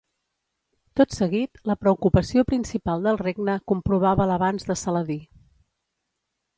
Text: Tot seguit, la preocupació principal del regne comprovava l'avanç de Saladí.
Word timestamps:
Tot 0.99 1.13
seguit, 1.17 1.61
la 1.71 1.75
preocupació 1.83 2.45
principal 2.53 3.05
del 3.09 3.21
regne 3.23 3.59
comprovava 3.75 4.31
l'avanç 4.33 4.69
de 4.73 4.81
Saladí. 4.87 5.21